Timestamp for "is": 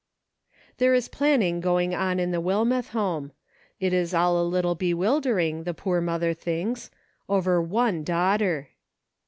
0.95-1.07, 3.93-4.15